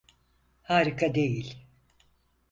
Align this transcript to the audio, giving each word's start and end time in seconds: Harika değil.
Harika 0.61 1.15
değil. 1.15 1.65